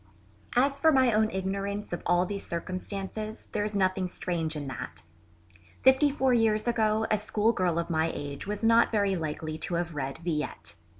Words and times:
As 0.55 0.79
for 0.79 0.91
my 0.91 1.13
own 1.13 1.29
ignorance 1.29 1.93
of 1.93 2.01
all 2.07 2.25
these 2.25 2.43
circumstances 2.43 3.45
there 3.51 3.63
is 3.63 3.75
nothing 3.75 4.07
strange 4.07 4.55
in 4.55 4.65
that. 4.67 5.03
Fifty 5.81 6.09
four 6.09 6.33
years 6.33 6.67
ago 6.67 7.05
a 7.11 7.19
schoolgirl 7.19 7.77
of 7.77 7.91
my 7.91 8.09
age 8.11 8.47
was 8.47 8.63
not 8.63 8.89
very 8.91 9.15
likely 9.15 9.59
to 9.59 9.75
have 9.75 9.93
read 9.93 10.17
Villette. 10.17 10.73